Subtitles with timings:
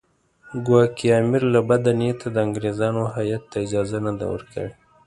[0.65, 4.67] ګواکې امیر له بده نیته د انګریزانو هیات ته اجازه نه ده ورکړې.